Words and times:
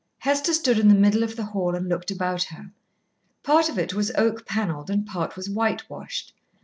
Hester 0.17 0.51
stood 0.53 0.79
in 0.79 0.87
the 0.87 0.95
middle 0.95 1.21
of 1.21 1.35
the 1.35 1.45
hall 1.45 1.75
and 1.75 1.87
looked 1.87 2.09
about 2.09 2.41
her. 2.45 2.71
Part 3.43 3.69
of 3.69 3.77
it 3.77 3.93
was 3.93 4.09
oak 4.15 4.47
panelled 4.47 4.89
and 4.89 5.05
part 5.05 5.35
was 5.37 5.47
whitewashed. 5.47 6.33